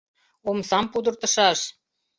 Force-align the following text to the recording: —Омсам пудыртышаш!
—Омсам 0.49 0.85
пудыртышаш! 0.91 1.59